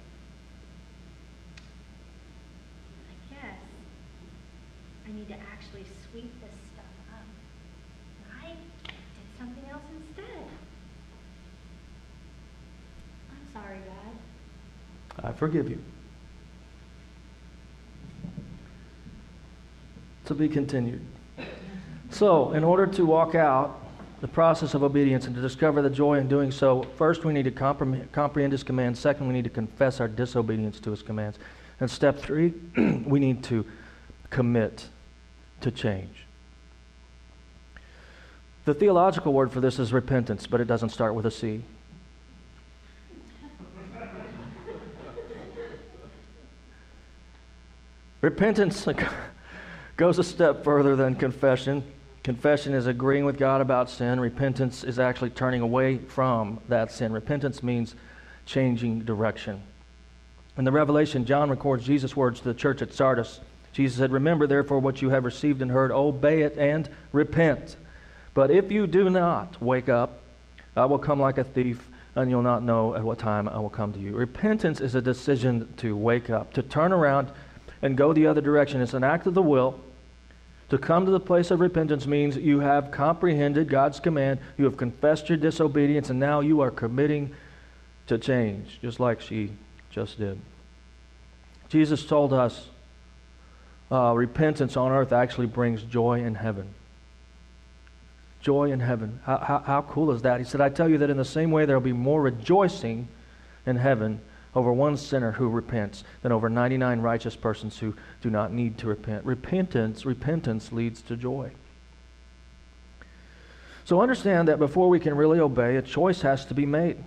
[3.09, 3.57] I guess
[5.07, 6.65] I need to actually sweep this
[9.37, 10.47] something else instead.
[13.31, 15.14] I'm sorry, Dad.
[15.25, 15.81] I forgive you.
[20.25, 21.01] To be continued.
[22.11, 23.81] So, in order to walk out
[24.21, 27.43] the process of obedience and to discover the joy in doing so, first we need
[27.43, 28.99] to comprehend His commands.
[28.99, 31.37] Second, we need to confess our disobedience to His commands.
[31.79, 32.53] And step three,
[33.05, 33.65] we need to
[34.29, 34.87] commit
[35.61, 36.25] to change.
[38.65, 41.63] The theological word for this is repentance, but it doesn't start with a C.
[48.25, 48.87] Repentance
[49.97, 51.83] goes a step further than confession.
[52.23, 54.19] Confession is agreeing with God about sin.
[54.19, 57.13] Repentance is actually turning away from that sin.
[57.13, 57.93] Repentance means
[58.47, 59.61] changing direction.
[60.57, 63.41] In the Revelation, John records Jesus' words to the church at Sardis.
[63.73, 67.75] Jesus said, Remember, therefore, what you have received and heard, obey it and repent.
[68.33, 70.23] But if you do not wake up,
[70.75, 73.69] I will come like a thief, and you'll not know at what time I will
[73.69, 74.15] come to you.
[74.15, 77.29] Repentance is a decision to wake up, to turn around
[77.85, 78.81] and go the other direction.
[78.81, 79.79] It's an act of the will.
[80.69, 84.75] To come to the place of repentance means you have comprehended God's command, you have
[84.75, 87.35] confessed your disobedience, and now you are committing
[88.07, 89.51] to change, just like she
[89.91, 90.41] just did.
[91.69, 92.69] Jesus told us
[93.91, 96.73] uh, repentance on earth actually brings joy in heaven
[98.41, 99.19] joy in heaven.
[99.23, 100.39] How, how, how, cool is that?
[100.39, 103.07] He said, I tell you that in the same way there will be more rejoicing
[103.65, 104.21] in heaven
[104.55, 108.87] over one sinner who repents than over 99 righteous persons who do not need to
[108.87, 109.25] repent.
[109.25, 111.51] Repentance, repentance leads to joy.
[113.83, 116.97] So understand that before we can really obey, a choice has to be made.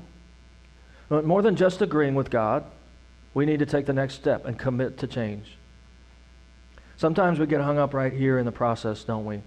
[1.11, 2.64] More than just agreeing with God,
[3.32, 5.56] we need to take the next step and commit to change.
[6.96, 9.40] Sometimes we get hung up right here in the process, don't we?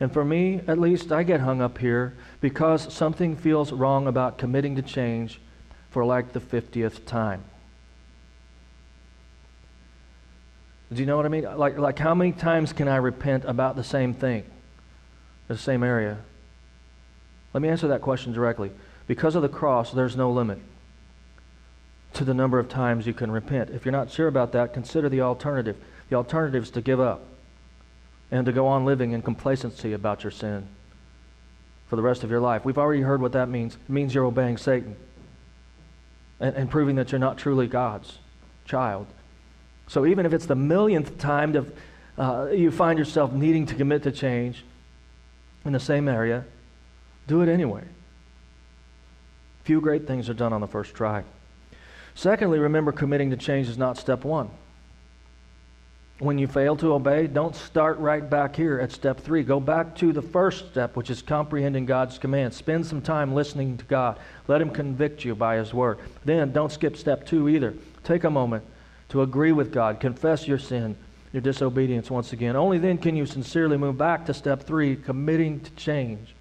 [0.00, 4.38] And for me, at least, I get hung up here because something feels wrong about
[4.38, 5.40] committing to change
[5.90, 7.42] for like the 50th time.
[10.92, 11.44] Do you know what I mean?
[11.44, 14.44] Like, like how many times can I repent about the same thing,
[15.46, 16.18] the same area?
[17.52, 18.70] Let me answer that question directly.
[19.06, 20.58] Because of the cross, there's no limit
[22.14, 23.70] to the number of times you can repent.
[23.70, 25.76] If you're not sure about that, consider the alternative.
[26.08, 27.22] The alternative is to give up
[28.30, 30.66] and to go on living in complacency about your sin
[31.86, 32.64] for the rest of your life.
[32.64, 33.74] We've already heard what that means.
[33.74, 34.96] It means you're obeying Satan
[36.40, 38.18] and, and proving that you're not truly God's
[38.64, 39.06] child.
[39.86, 41.66] So even if it's the millionth time to,
[42.18, 44.64] uh, you find yourself needing to commit to change
[45.64, 46.44] in the same area,
[47.26, 47.84] do it anyway.
[49.64, 51.24] Few great things are done on the first try.
[52.14, 54.50] Secondly, remember committing to change is not step one.
[56.20, 59.44] When you fail to obey, don't start right back here at step three.
[59.44, 62.54] Go back to the first step, which is comprehending God's command.
[62.54, 64.18] Spend some time listening to God.
[64.48, 65.98] Let Him convict you by His word.
[66.24, 67.74] Then don't skip step two either.
[68.02, 68.64] Take a moment
[69.10, 70.96] to agree with God, confess your sin,
[71.32, 72.56] your disobedience once again.
[72.56, 76.34] Only then can you sincerely move back to step three, committing to change.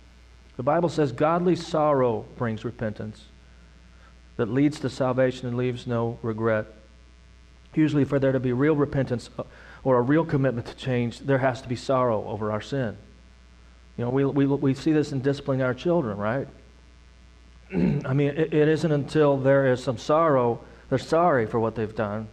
[0.55, 3.25] The Bible says godly sorrow brings repentance
[4.37, 6.65] that leads to salvation and leaves no regret.
[7.75, 9.29] Usually, for there to be real repentance,
[9.83, 12.97] or a real commitment to change, there has to be sorrow over our sin.
[13.97, 16.47] You know, we, we, we see this in disciplining our children, right?
[17.73, 20.59] I mean, it, it isn't until there is some sorrow,
[20.89, 22.27] they're sorry for what they've done,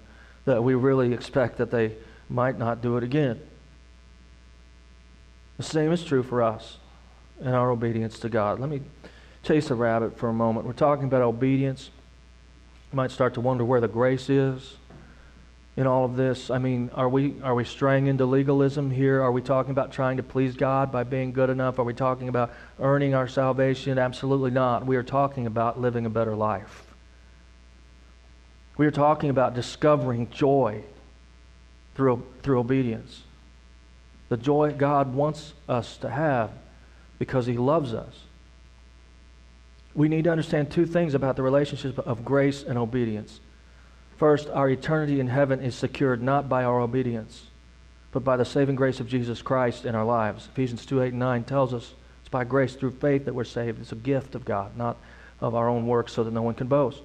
[0.45, 1.93] that we really expect that they
[2.29, 3.41] might not do it again.
[5.57, 6.79] The same is true for us
[7.41, 8.61] in our obedience to God.
[8.61, 8.83] Let me
[9.43, 10.67] chase a rabbit for a moment.
[10.67, 11.91] We're talking about obedience.
[12.93, 14.77] You might start to wonder where the grace is
[15.77, 16.51] in all of this?
[16.51, 19.23] I mean, are we, are we straying into legalism here?
[19.23, 21.79] Are we talking about trying to please God by being good enough?
[21.79, 23.99] Are we talking about earning our salvation?
[23.99, 24.87] Absolutely not.
[24.87, 26.95] We are talking about living a better life.
[28.77, 30.83] We are talking about discovering joy
[31.95, 33.23] through, through obedience.
[34.29, 36.51] The joy God wants us to have
[37.19, 38.15] because He loves us.
[39.95, 43.39] We need to understand two things about the relationship of grace and obedience.
[44.25, 47.45] First, our eternity in heaven is secured not by our obedience,
[48.11, 50.49] but by the saving grace of Jesus Christ in our lives.
[50.51, 53.83] Ephesians 2 8 and 9 tells us it's by grace through faith that we're saved.
[53.83, 54.97] It's a gift of God, not
[55.43, 57.03] of our own works, so that no one can boast.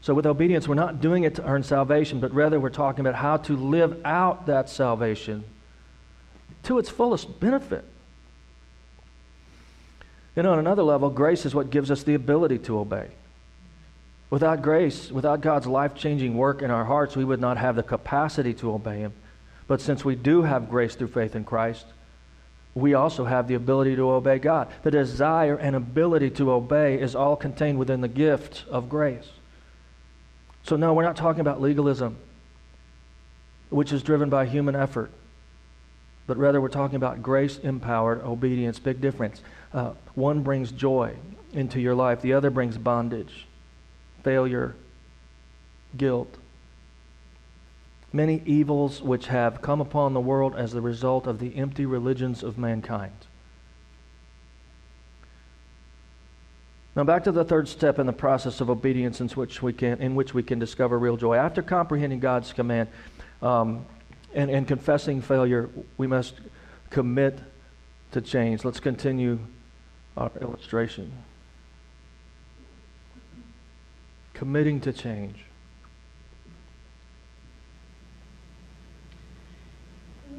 [0.00, 3.14] So, with obedience, we're not doing it to earn salvation, but rather we're talking about
[3.14, 5.44] how to live out that salvation
[6.64, 7.84] to its fullest benefit.
[10.34, 13.10] Know, on another level, grace is what gives us the ability to obey.
[14.32, 17.82] Without grace, without God's life changing work in our hearts, we would not have the
[17.82, 19.12] capacity to obey Him.
[19.66, 21.84] But since we do have grace through faith in Christ,
[22.74, 24.68] we also have the ability to obey God.
[24.84, 29.28] The desire and ability to obey is all contained within the gift of grace.
[30.62, 32.16] So, no, we're not talking about legalism,
[33.68, 35.10] which is driven by human effort,
[36.26, 38.78] but rather we're talking about grace empowered obedience.
[38.78, 39.42] Big difference.
[39.74, 41.16] Uh, one brings joy
[41.52, 43.46] into your life, the other brings bondage
[44.22, 44.74] failure,
[45.96, 46.36] guilt.
[48.12, 52.42] Many evils which have come upon the world as the result of the empty religions
[52.42, 53.12] of mankind.
[56.94, 60.00] Now back to the third step in the process of obedience in which we can,
[60.02, 61.36] in which we can discover real joy.
[61.36, 62.90] After comprehending God's command
[63.40, 63.86] um,
[64.34, 66.34] and, and confessing failure, we must
[66.90, 67.38] commit
[68.10, 68.62] to change.
[68.62, 69.38] Let's continue
[70.18, 71.10] our illustration
[74.42, 75.36] committing to change.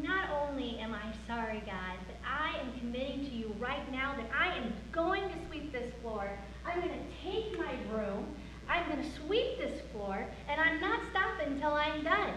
[0.01, 4.29] Not only am I sorry, God, but I am committing to you right now that
[4.37, 6.29] I am going to sweep this floor.
[6.65, 8.25] I'm going to take my broom.
[8.67, 12.33] I'm going to sweep this floor, and I'm not stopping until I'm done.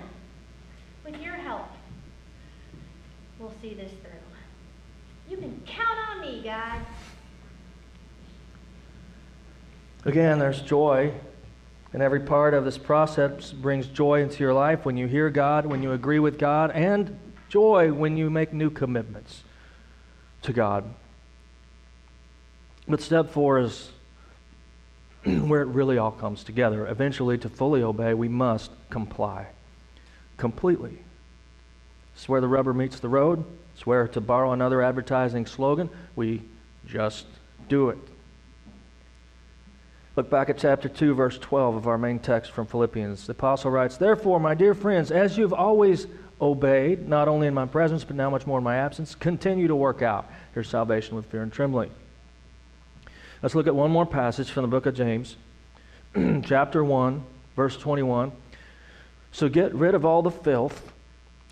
[1.04, 1.66] With your help,
[3.40, 5.28] we'll see this through.
[5.28, 6.80] You can count on me, God.
[10.04, 11.12] Again, there's joy
[11.97, 15.64] and every part of this process brings joy into your life when you hear God,
[15.64, 17.18] when you agree with God, and
[17.49, 19.44] joy when you make new commitments
[20.42, 20.84] to God.
[22.86, 23.92] But step four is
[25.24, 26.86] where it really all comes together.
[26.86, 29.47] Eventually, to fully obey, we must comply
[30.36, 30.99] completely.
[32.14, 33.42] It's where the rubber meets the road.
[33.72, 36.42] It's where, to borrow another advertising slogan, we
[36.86, 37.24] just
[37.70, 37.99] do it.
[40.16, 43.26] Look back at chapter 2, verse 12 of our main text from Philippians.
[43.26, 46.06] The apostle writes, Therefore, my dear friends, as you've always
[46.40, 49.76] obeyed, not only in my presence, but now much more in my absence, continue to
[49.76, 51.90] work out your salvation with fear and trembling.
[53.42, 55.36] Let's look at one more passage from the book of James,
[56.44, 57.22] chapter 1,
[57.54, 58.32] verse 21.
[59.32, 60.94] So get rid of all the filth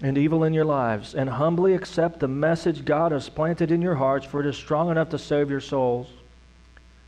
[0.00, 3.96] and evil in your lives, and humbly accept the message God has planted in your
[3.96, 6.08] hearts, for it is strong enough to save your souls.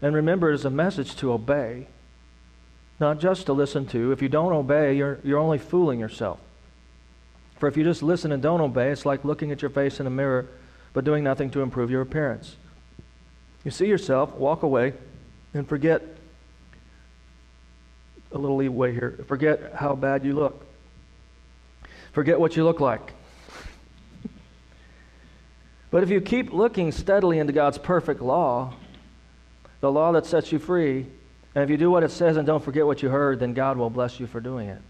[0.03, 1.87] And remember, it is a message to obey,
[3.01, 4.13] not just to listen to.
[4.13, 6.39] If you don't obey, you're, you're only fooling yourself.
[7.59, 10.07] For if you just listen and don't obey, it's like looking at your face in
[10.07, 10.47] a mirror,
[10.93, 12.57] but doing nothing to improve your appearance.
[13.65, 14.93] You see yourself, walk away,
[15.55, 16.03] and forget
[18.33, 19.25] a little leeway here.
[19.27, 20.65] Forget how bad you look.
[22.13, 23.13] Forget what you look like.
[25.89, 28.75] But if you keep looking steadily into God's perfect law,
[29.87, 31.07] the law that sets you free,
[31.55, 33.77] and if you do what it says and don't forget what you heard, then God
[33.77, 34.83] will bless you for doing it.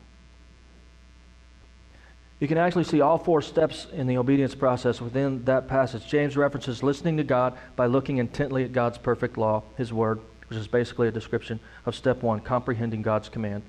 [2.41, 6.07] You can actually see all four steps in the obedience process within that passage.
[6.07, 10.19] James references listening to God by looking intently at God's perfect law, His Word,
[10.49, 13.65] which is basically a description of step one, comprehending God's command.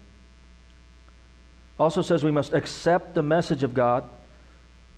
[1.78, 4.06] Also says we must accept the message of God,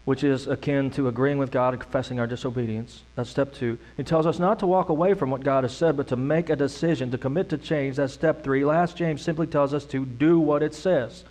[0.09, 3.03] which is akin to agreeing with God and confessing our disobedience.
[3.13, 3.77] That's step two.
[3.95, 6.49] He tells us not to walk away from what God has said, but to make
[6.49, 7.97] a decision, to commit to change.
[7.97, 8.65] That's step three.
[8.65, 11.25] Last, James simply tells us to do what it says.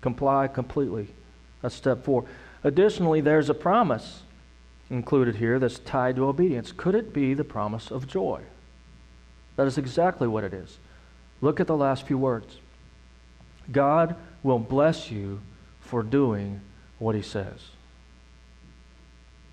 [0.00, 1.08] Comply completely.
[1.60, 2.24] That's step four.
[2.62, 4.22] Additionally, there's a promise
[4.88, 6.70] included here that's tied to obedience.
[6.70, 8.42] Could it be the promise of joy?
[9.56, 10.78] That is exactly what it is.
[11.40, 12.58] Look at the last few words
[13.72, 14.14] God
[14.44, 15.40] will bless you
[15.80, 16.60] for doing
[16.98, 17.60] what He says.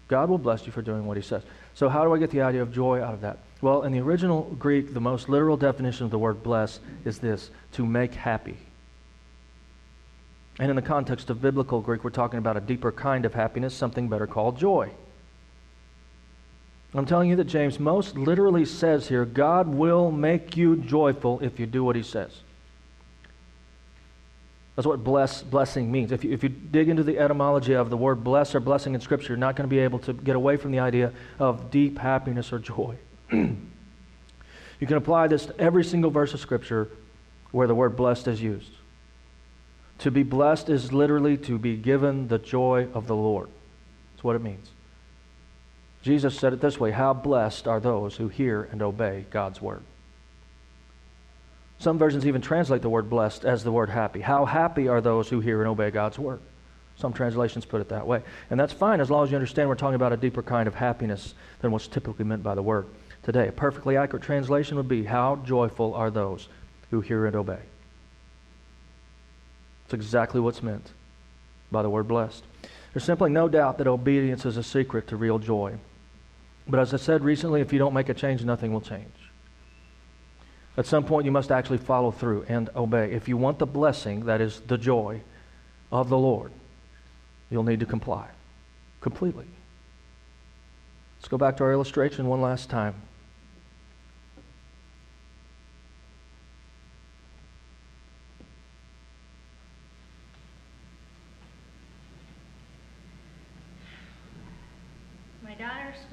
[0.07, 1.43] God will bless you for doing what He says.
[1.75, 3.39] So, how do I get the idea of joy out of that?
[3.61, 7.49] Well, in the original Greek, the most literal definition of the word bless is this
[7.73, 8.57] to make happy.
[10.59, 13.73] And in the context of biblical Greek, we're talking about a deeper kind of happiness,
[13.73, 14.91] something better called joy.
[16.93, 21.59] I'm telling you that James most literally says here God will make you joyful if
[21.59, 22.41] you do what he says.
[24.75, 26.11] That's what bless, blessing means.
[26.11, 29.01] If you, if you dig into the etymology of the word bless or blessing in
[29.01, 31.99] Scripture, you're not going to be able to get away from the idea of deep
[31.99, 32.95] happiness or joy.
[33.31, 33.57] you
[34.81, 36.89] can apply this to every single verse of Scripture
[37.51, 38.71] where the word blessed is used.
[39.99, 43.49] To be blessed is literally to be given the joy of the Lord.
[44.13, 44.71] That's what it means.
[46.01, 49.83] Jesus said it this way How blessed are those who hear and obey God's word.
[51.79, 54.21] Some versions even translate the word blessed as the word happy.
[54.21, 56.39] How happy are those who hear and obey God's word?
[56.97, 58.21] Some translations put it that way.
[58.49, 60.75] And that's fine as long as you understand we're talking about a deeper kind of
[60.75, 62.85] happiness than what's typically meant by the word
[63.23, 63.47] today.
[63.47, 66.47] A perfectly accurate translation would be How joyful are those
[66.91, 67.59] who hear and obey?
[69.85, 70.91] It's exactly what's meant
[71.71, 72.43] by the word blessed.
[72.93, 75.73] There's simply no doubt that obedience is a secret to real joy.
[76.67, 79.11] But as I said recently, if you don't make a change, nothing will change.
[80.75, 83.11] At some point, you must actually follow through and obey.
[83.11, 85.21] If you want the blessing, that is the joy
[85.91, 86.51] of the Lord,
[87.49, 88.27] you'll need to comply
[89.01, 89.45] completely.
[91.19, 92.95] Let's go back to our illustration one last time.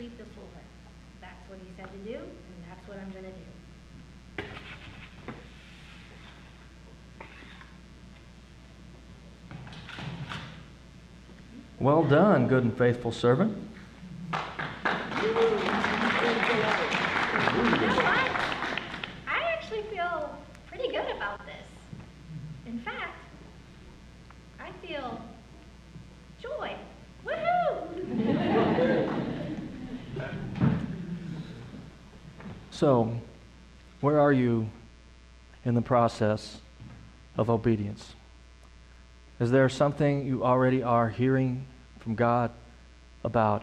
[0.01, 0.49] sweep the floor.
[1.21, 3.47] That's what he said to do, and that's what I'm going to do.
[11.79, 13.57] Well done, good and faithful servant.
[14.33, 14.43] I,
[19.29, 20.37] I actually feel
[20.67, 21.69] pretty good about this.
[22.67, 23.17] In fact,
[24.59, 25.23] I feel
[26.43, 26.75] joy.
[27.25, 29.09] Woohoo!
[32.73, 33.17] so,
[34.01, 34.69] where are you
[35.65, 36.61] in the process
[37.37, 38.15] of obedience?
[39.39, 41.67] Is there something you already are hearing
[42.01, 42.51] from God
[43.22, 43.62] about?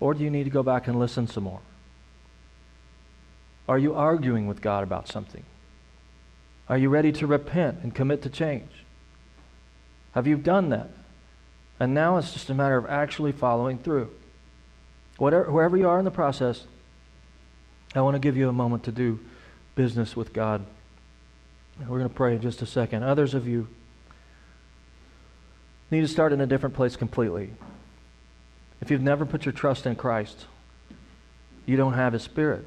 [0.00, 1.60] Or do you need to go back and listen some more?
[3.68, 5.44] Are you arguing with God about something?
[6.68, 8.70] Are you ready to repent and commit to change?
[10.12, 10.90] Have you done that?
[11.80, 14.10] And now it's just a matter of actually following through.
[15.16, 16.64] Whatever, wherever you are in the process,
[17.94, 19.20] I want to give you a moment to do
[19.74, 20.64] business with God.
[21.80, 23.04] We're going to pray in just a second.
[23.04, 23.68] Others of you
[25.90, 27.50] need to start in a different place completely.
[28.80, 30.46] If you've never put your trust in Christ,
[31.66, 32.64] you don't have His Spirit.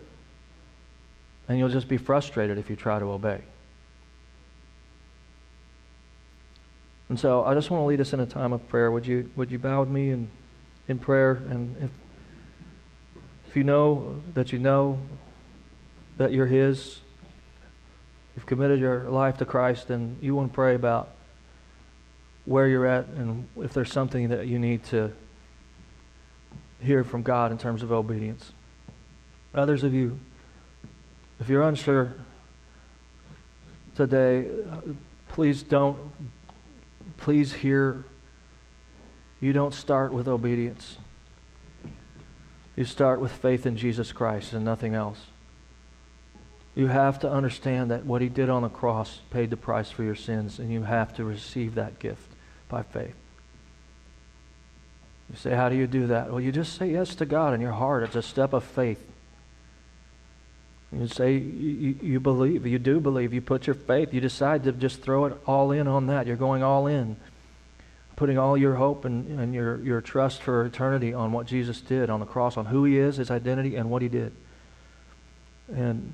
[1.48, 3.42] And you'll just be frustrated if you try to obey.
[7.10, 8.90] And so I just want to lead us in a time of prayer.
[8.90, 10.30] Would you, would you bow with me in,
[10.88, 11.42] in prayer?
[11.50, 11.90] And if,
[13.50, 15.00] if you know that you know
[16.18, 17.00] that you're His,
[18.36, 21.10] you've committed your life to Christ, and you want to pray about
[22.46, 25.12] where you're at and if there's something that you need to
[26.82, 28.52] hear from God in terms of obedience.
[29.54, 30.20] Others of you,
[31.40, 32.14] if you're unsure
[33.96, 34.48] today,
[35.30, 35.98] please don't,
[37.18, 38.04] please hear,
[39.40, 40.98] you don't start with obedience.
[42.76, 45.26] You start with faith in Jesus Christ and nothing else.
[46.74, 50.04] You have to understand that what he did on the cross paid the price for
[50.04, 52.31] your sins, and you have to receive that gift
[52.72, 53.14] by faith.
[55.30, 56.32] You say, How do you do that?
[56.32, 58.04] Well, you just say yes to God in your heart.
[58.04, 59.08] It's a step of faith.
[60.92, 64.74] You say you, you believe, you do believe, you put your faith, you decide to
[64.74, 66.28] just throw it all in on that.
[66.28, 67.16] You're going all in,
[68.18, 72.10] putting all your hope and, and your, your trust for eternity on what Jesus did
[72.10, 74.34] on the cross, on who he is, his identity, and what he did.
[75.74, 76.14] And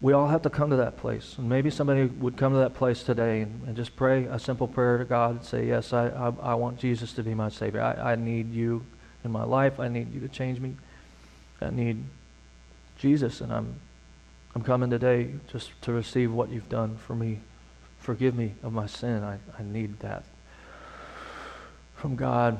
[0.00, 1.36] we all have to come to that place.
[1.38, 4.68] And maybe somebody would come to that place today and, and just pray a simple
[4.68, 7.80] prayer to God and say, Yes, I, I, I want Jesus to be my Savior.
[7.80, 8.84] I, I need you
[9.24, 9.80] in my life.
[9.80, 10.76] I need you to change me.
[11.60, 12.04] I need
[12.98, 13.80] Jesus, and I'm,
[14.54, 17.40] I'm coming today just to receive what you've done for me.
[17.98, 19.24] Forgive me of my sin.
[19.24, 20.24] I, I need that
[21.94, 22.58] from God.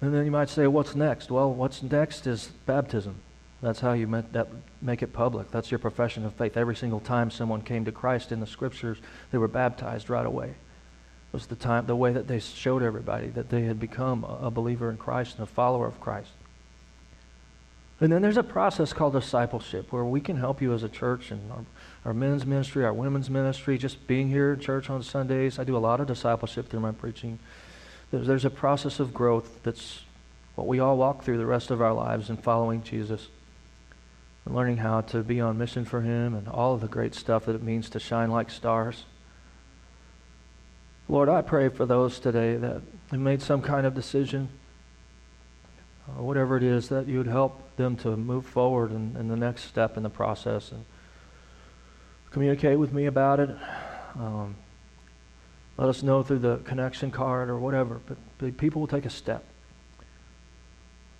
[0.00, 1.30] And then you might say, what's next?
[1.30, 3.16] Well, what's next is baptism.
[3.62, 4.48] That's how you make, that,
[4.82, 5.52] make it public.
[5.52, 6.56] That's your profession of faith.
[6.56, 8.98] Every single time someone came to Christ in the scriptures,
[9.30, 10.48] they were baptized right away.
[10.48, 14.46] It was the time, the way that they showed everybody that they had become a,
[14.46, 16.32] a believer in Christ and a follower of Christ.
[18.00, 21.30] And then there's a process called discipleship where we can help you as a church
[21.30, 21.64] and our,
[22.06, 25.60] our men's ministry, our women's ministry, just being here at church on Sundays.
[25.60, 27.38] I do a lot of discipleship through my preaching.
[28.10, 30.00] There's, there's a process of growth that's
[30.56, 33.28] what we all walk through the rest of our lives in following Jesus
[34.44, 37.46] and learning how to be on mission for Him and all of the great stuff
[37.46, 39.04] that it means to shine like stars.
[41.08, 44.48] Lord, I pray for those today that have made some kind of decision,
[46.16, 49.36] or whatever it is, that you would help them to move forward in, in the
[49.36, 50.84] next step in the process and
[52.30, 53.50] communicate with me about it.
[54.18, 54.56] Um,
[55.76, 58.00] let us know through the connection card or whatever.
[58.06, 59.44] But, but people will take a step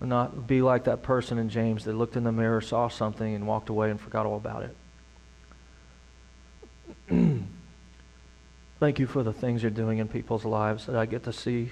[0.07, 3.47] not be like that person in James that looked in the mirror, saw something, and
[3.47, 4.75] walked away and forgot all about it.
[8.79, 11.69] Thank you for the things you're doing in people's lives that I get to see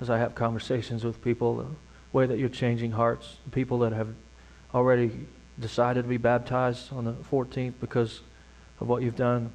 [0.00, 1.66] as I have conversations with people, the
[2.12, 4.08] way that you're changing hearts, people that have
[4.74, 5.26] already
[5.58, 8.20] decided to be baptized on the 14th because
[8.80, 9.50] of what you've done